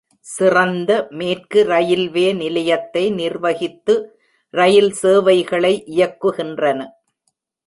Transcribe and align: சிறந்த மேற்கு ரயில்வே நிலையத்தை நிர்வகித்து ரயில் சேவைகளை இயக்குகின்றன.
சிறந்த 0.25 0.91
மேற்கு 1.09 1.59
ரயில்வே 1.63 2.25
நிலையத்தை 2.33 3.03
நிர்வகித்து 3.11 3.95
ரயில் 4.53 4.91
சேவைகளை 5.01 5.73
இயக்குகின்றன. 5.95 6.79